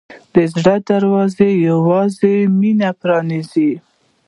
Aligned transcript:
د 0.33 0.35
زړه 0.53 0.75
دروازه 0.89 1.47
یوازې 1.67 2.35
مینه 2.59 2.89
پرانیزي. 3.01 3.71